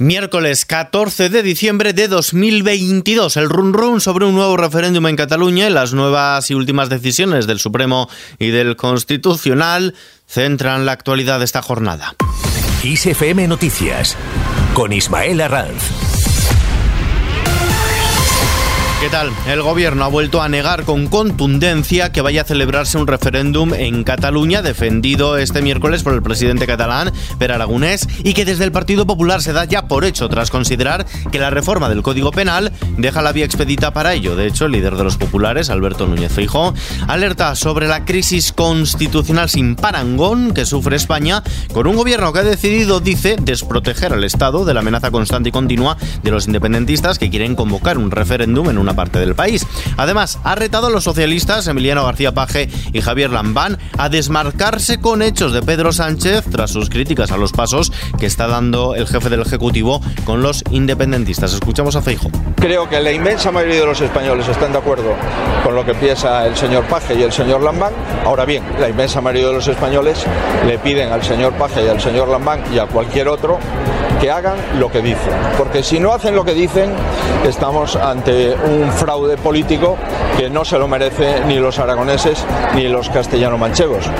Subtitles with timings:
[0.00, 5.68] Miércoles 14 de diciembre de 2022, el run run sobre un nuevo referéndum en Cataluña
[5.68, 8.08] y las nuevas y últimas decisiones del Supremo
[8.38, 9.94] y del Constitucional
[10.26, 12.16] centran la actualidad de esta jornada.
[12.82, 14.16] ISFM Noticias
[14.72, 16.19] con Ismael Arranz.
[19.00, 19.30] ¿Qué tal?
[19.46, 24.04] El gobierno ha vuelto a negar con contundencia que vaya a celebrarse un referéndum en
[24.04, 29.06] Cataluña defendido este miércoles por el presidente catalán, Per Aragonés, y que desde el Partido
[29.06, 33.22] Popular se da ya por hecho tras considerar que la reforma del Código Penal deja
[33.22, 34.36] la vía expedita para ello.
[34.36, 36.74] De hecho, el líder de los populares, Alberto Núñez Feijóo,
[37.08, 41.42] alerta sobre la crisis constitucional sin parangón que sufre España
[41.72, 45.52] con un gobierno que ha decidido, dice, desproteger al Estado de la amenaza constante y
[45.52, 49.66] continua de los independentistas que quieren convocar un referéndum en una parte del país.
[49.96, 55.22] Además, ha retado a los socialistas Emiliano García Paje y Javier Lambán a desmarcarse con
[55.22, 59.28] hechos de Pedro Sánchez tras sus críticas a los pasos que está dando el jefe
[59.28, 61.52] del Ejecutivo con los independentistas.
[61.52, 62.30] Escuchamos a Feijo.
[62.56, 65.14] Creo que la inmensa mayoría de los españoles están de acuerdo
[65.64, 67.92] con lo que piensa el señor Paje y el señor Lambán.
[68.24, 70.24] Ahora bien, la inmensa mayoría de los españoles
[70.66, 73.58] le piden al señor Paje y al señor Lambán y a cualquier otro
[74.20, 75.32] que hagan lo que dicen.
[75.56, 76.90] Porque si no hacen lo que dicen,
[77.46, 79.96] estamos ante un fraude político
[80.36, 84.10] que no se lo merece ni los aragoneses ni los castellano-manchegos.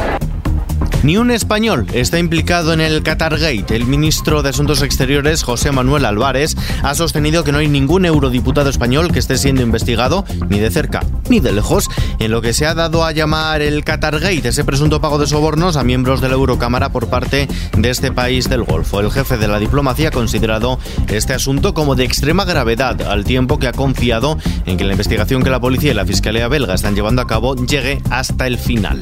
[1.03, 3.75] Ni un español está implicado en el Qatargate.
[3.75, 8.69] El ministro de Asuntos Exteriores, José Manuel Álvarez, ha sostenido que no hay ningún eurodiputado
[8.69, 12.67] español que esté siendo investigado, ni de cerca ni de lejos, en lo que se
[12.67, 16.35] ha dado a llamar el Qatargate, ese presunto pago de sobornos a miembros de la
[16.35, 19.01] Eurocámara por parte de este país del Golfo.
[19.01, 20.79] El jefe de la diplomacia ha considerado
[21.09, 25.43] este asunto como de extrema gravedad, al tiempo que ha confiado en que la investigación
[25.43, 29.01] que la policía y la Fiscalía belga están llevando a cabo llegue hasta el final.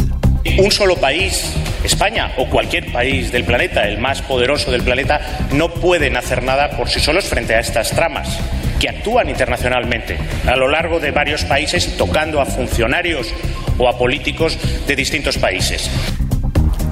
[0.59, 1.53] Un solo país,
[1.85, 5.21] España o cualquier país del planeta, el más poderoso del planeta,
[5.53, 8.39] no pueden hacer nada por sí solos frente a estas tramas
[8.79, 13.33] que actúan internacionalmente a lo largo de varios países tocando a funcionarios
[13.77, 15.91] o a políticos de distintos países.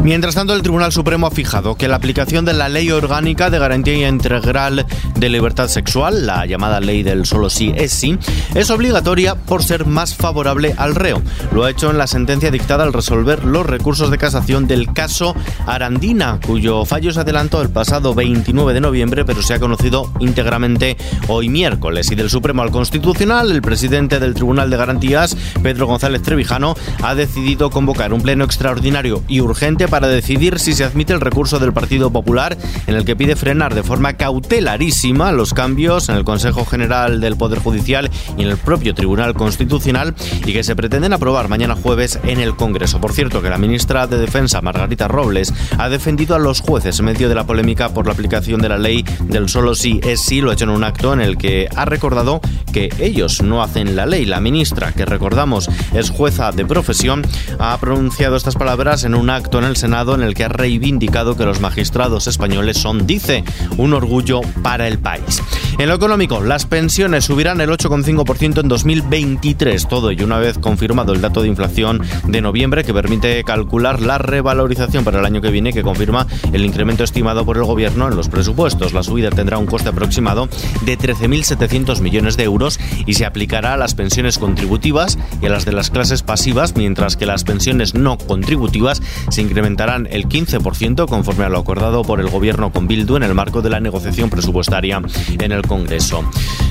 [0.06, 3.58] Mientras tanto, el Tribunal Supremo ha fijado que la aplicación de la Ley Orgánica de
[3.58, 4.86] Garantía Integral
[5.16, 8.16] de Libertad Sexual, la llamada Ley del Solo Sí es Sí,
[8.54, 11.20] es obligatoria por ser más favorable al reo.
[11.50, 15.34] Lo ha hecho en la sentencia dictada al resolver los recursos de casación del caso
[15.66, 20.96] Arandina, cuyo fallo se adelantó el pasado 29 de noviembre, pero se ha conocido íntegramente
[21.26, 22.12] hoy miércoles.
[22.12, 27.16] Y del Supremo al Constitucional, el presidente del Tribunal de Garantías, Pedro González Trevijano, ha
[27.16, 31.58] decidido convocar un pleno extraordinario y urgente para para decidir si se admite el recurso
[31.58, 36.24] del Partido Popular en el que pide frenar de forma cautelarísima los cambios en el
[36.24, 40.14] Consejo General del Poder Judicial y en el propio Tribunal Constitucional
[40.44, 43.00] y que se pretenden aprobar mañana jueves en el Congreso.
[43.00, 47.06] Por cierto, que la ministra de Defensa, Margarita Robles, ha defendido a los jueces en
[47.06, 50.42] medio de la polémica por la aplicación de la ley del solo sí es sí.
[50.42, 53.96] Lo ha hecho en un acto en el que ha recordado que ellos no hacen
[53.96, 54.26] la ley.
[54.26, 57.26] La ministra, que recordamos es jueza de profesión,
[57.58, 61.36] ha pronunciado estas palabras en un acto en el Senado en el que ha reivindicado
[61.36, 63.44] que los magistrados españoles son, dice,
[63.76, 65.42] un orgullo para el país.
[65.78, 71.12] En lo económico, las pensiones subirán el 8,5% en 2023, todo ello una vez confirmado
[71.12, 75.50] el dato de inflación de noviembre que permite calcular la revalorización para el año que
[75.50, 78.94] viene que confirma el incremento estimado por el gobierno en los presupuestos.
[78.94, 80.48] La subida tendrá un coste aproximado
[80.86, 85.66] de 13.700 millones de euros y se aplicará a las pensiones contributivas y a las
[85.66, 91.44] de las clases pasivas, mientras que las pensiones no contributivas se incrementarán el 15% conforme
[91.44, 95.02] a lo acordado por el gobierno con Bildu en el marco de la negociación presupuestaria
[95.38, 96.24] en el Congreso.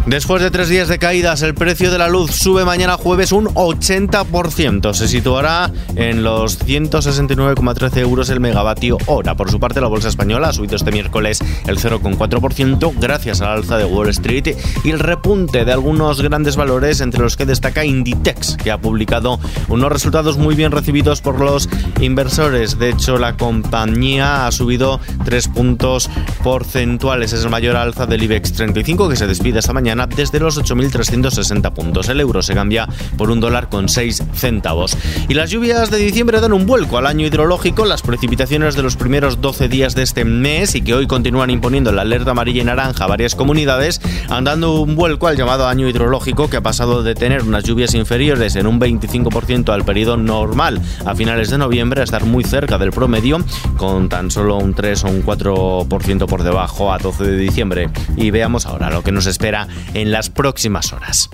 [0.05, 3.47] Después de tres días de caídas, el precio de la luz sube mañana jueves un
[3.47, 4.93] 80%.
[4.93, 9.35] Se situará en los 169,13 euros el megavatio hora.
[9.35, 13.77] Por su parte, la bolsa española ha subido este miércoles el 0,4% gracias al alza
[13.77, 18.57] de Wall Street y el repunte de algunos grandes valores, entre los que destaca Inditex,
[18.57, 19.39] que ha publicado
[19.69, 21.67] unos resultados muy bien recibidos por los
[21.99, 22.77] inversores.
[22.77, 26.11] De hecho, la compañía ha subido 3 puntos
[26.43, 27.33] porcentuales.
[27.33, 31.73] Es el mayor alza del IBEX 35 que se despide esta mañana desde los 8.360
[31.73, 32.07] puntos.
[32.07, 32.87] El euro se cambia
[33.17, 34.95] por un dólar con 6 centavos.
[35.27, 37.83] Y las lluvias de diciembre dan un vuelco al año hidrológico.
[37.85, 41.91] Las precipitaciones de los primeros 12 días de este mes y que hoy continúan imponiendo
[41.91, 45.89] la alerta amarilla y naranja a varias comunidades han dado un vuelco al llamado año
[45.89, 50.79] hidrológico que ha pasado de tener unas lluvias inferiores en un 25% al periodo normal
[51.05, 53.39] a finales de noviembre a estar muy cerca del promedio,
[53.77, 57.89] con tan solo un 3 o un 4% por debajo a 12 de diciembre.
[58.15, 61.29] Y veamos ahora lo que nos espera en las próximas horas.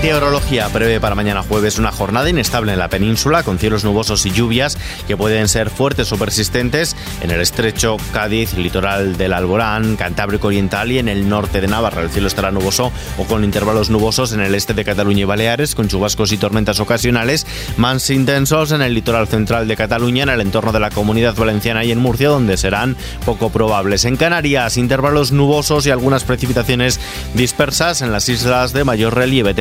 [0.00, 4.30] Meteorología prevé para mañana jueves una jornada inestable en la península con cielos nubosos y
[4.30, 10.46] lluvias que pueden ser fuertes o persistentes en el estrecho Cádiz, litoral del Alborán, Cantábrico
[10.46, 12.00] Oriental y en el norte de Navarra.
[12.00, 15.74] El cielo estará nuboso o con intervalos nubosos en el este de Cataluña y Baleares
[15.74, 17.46] con chubascos y tormentas ocasionales
[17.76, 21.84] más intensos en el litoral central de Cataluña, en el entorno de la comunidad valenciana
[21.84, 22.96] y en Murcia donde serán
[23.26, 24.06] poco probables.
[24.06, 26.98] En Canarias, intervalos nubosos y algunas precipitaciones
[27.34, 29.52] dispersas en las islas de mayor relieve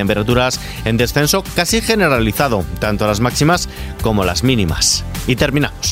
[0.85, 3.69] en descenso casi generalizado, tanto las máximas
[4.01, 5.03] como las mínimas.
[5.27, 5.91] Y terminamos.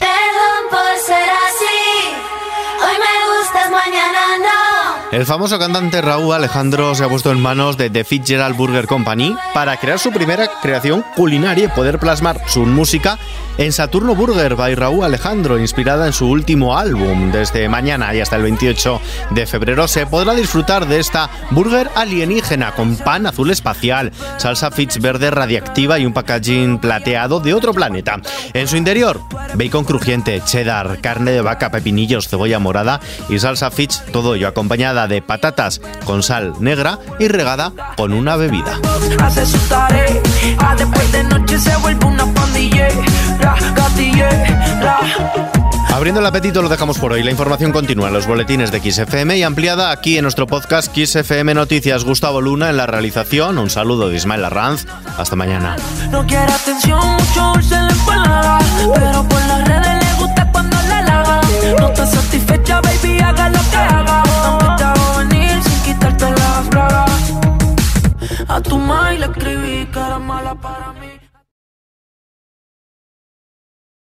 [5.09, 9.37] El famoso cantante Raúl Alejandro se ha puesto en manos de The Fitzgerald Burger Company
[9.53, 13.17] para crear su primera creación culinaria y poder plasmar su música
[13.57, 17.31] en Saturno Burger by Raúl Alejandro, inspirada en su último álbum.
[17.31, 19.01] Desde mañana y hasta el 28
[19.31, 24.99] de febrero se podrá disfrutar de esta burger alienígena con pan azul espacial, salsa Fitz
[24.99, 28.19] verde radiactiva y un packaging plateado de otro planeta.
[28.53, 29.21] En su interior,
[29.55, 32.99] bacon crujiente, cheddar, carne de vaca, pepinillos, cebolla morada
[33.29, 34.49] y salsa Fitch, todo ello
[35.05, 38.79] de patatas con sal negra y regada con una bebida.
[45.97, 47.23] Abriendo el apetito lo dejamos por hoy.
[47.23, 51.55] La información continúa en los boletines de XFM y ampliada aquí en nuestro podcast XFM
[51.55, 52.03] Noticias.
[52.03, 53.57] Gustavo Luna en la realización.
[53.57, 54.85] Un saludo de Ismael Arranz.
[55.17, 55.75] Hasta mañana.
[56.11, 58.59] No quiere atención, mucho la
[58.93, 61.41] pero por las redes le gusta cuando la
[61.79, 61.93] No
[70.55, 71.06] Para mí.